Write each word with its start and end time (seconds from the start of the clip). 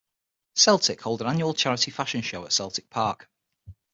Celtic 0.55 0.99
hold 1.01 1.21
an 1.21 1.27
annual 1.27 1.53
charity 1.53 1.91
fashion 1.91 2.23
show 2.23 2.43
at 2.43 2.51
Celtic 2.53 2.89
Park. 2.89 3.29